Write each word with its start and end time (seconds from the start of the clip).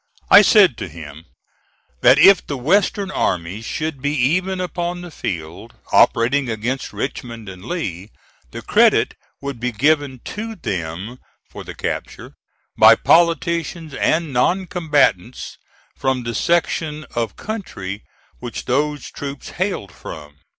I 0.31 0.41
said 0.41 0.79
to 0.79 0.87
him 0.87 1.25
that 2.01 2.17
if 2.17 2.43
the 2.47 2.57
Western 2.57 3.11
armies 3.11 3.65
should 3.65 4.01
be 4.01 4.15
even 4.15 4.59
upon 4.59 5.01
the 5.01 5.11
field, 5.11 5.75
operating 5.93 6.49
against 6.49 6.91
Richmond 6.91 7.47
and 7.47 7.63
Lee, 7.63 8.09
the 8.49 8.63
credit 8.63 9.13
would 9.41 9.59
be 9.59 9.71
given 9.71 10.19
to 10.25 10.55
them 10.55 11.19
for 11.51 11.63
the 11.63 11.75
capture, 11.75 12.33
by 12.75 12.95
politicians 12.95 13.93
and 13.93 14.33
non 14.33 14.65
combatants 14.65 15.59
from 15.95 16.23
the 16.23 16.33
section 16.33 17.05
of 17.13 17.35
country 17.35 18.03
which 18.39 18.65
those 18.65 19.07
troops 19.11 19.49
hailed 19.49 19.91
from. 19.91 20.39